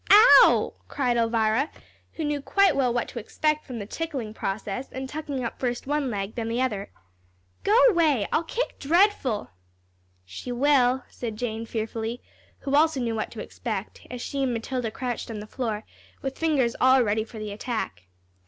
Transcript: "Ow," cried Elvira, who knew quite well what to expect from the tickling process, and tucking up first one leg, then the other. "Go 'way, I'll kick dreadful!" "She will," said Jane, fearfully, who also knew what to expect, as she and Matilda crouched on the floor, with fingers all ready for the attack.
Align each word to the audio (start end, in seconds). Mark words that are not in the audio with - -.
"Ow," 0.09 0.73
cried 0.87 1.15
Elvira, 1.15 1.69
who 2.13 2.23
knew 2.23 2.41
quite 2.41 2.75
well 2.75 2.91
what 2.91 3.07
to 3.09 3.19
expect 3.19 3.67
from 3.67 3.77
the 3.77 3.85
tickling 3.85 4.33
process, 4.33 4.91
and 4.91 5.07
tucking 5.07 5.43
up 5.43 5.59
first 5.59 5.85
one 5.85 6.09
leg, 6.09 6.33
then 6.33 6.49
the 6.49 6.59
other. 6.59 6.89
"Go 7.63 7.79
'way, 7.93 8.27
I'll 8.31 8.41
kick 8.41 8.79
dreadful!" 8.79 9.51
"She 10.25 10.51
will," 10.51 11.03
said 11.07 11.37
Jane, 11.37 11.67
fearfully, 11.67 12.19
who 12.61 12.73
also 12.73 12.99
knew 12.99 13.13
what 13.13 13.29
to 13.29 13.43
expect, 13.43 14.01
as 14.09 14.23
she 14.23 14.41
and 14.41 14.51
Matilda 14.55 14.89
crouched 14.89 15.29
on 15.29 15.39
the 15.39 15.45
floor, 15.45 15.85
with 16.23 16.35
fingers 16.39 16.75
all 16.81 17.03
ready 17.03 17.23
for 17.23 17.37
the 17.37 17.51
attack. 17.51 18.05